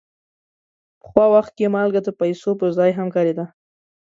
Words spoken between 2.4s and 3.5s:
پر ځای هم کارېده.